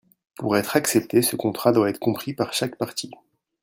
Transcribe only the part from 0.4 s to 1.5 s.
être accepté, ce